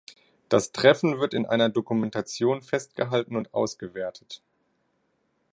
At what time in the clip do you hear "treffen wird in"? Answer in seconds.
0.71-1.45